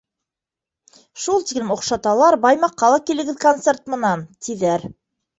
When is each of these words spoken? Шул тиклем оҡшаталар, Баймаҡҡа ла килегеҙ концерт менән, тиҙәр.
Шул 1.25 1.43
тиклем 1.49 1.73
оҡшаталар, 1.75 2.37
Баймаҡҡа 2.45 2.89
ла 2.93 2.97
килегеҙ 3.09 3.37
концерт 3.43 3.85
менән, 3.95 4.23
тиҙәр. 4.47 4.87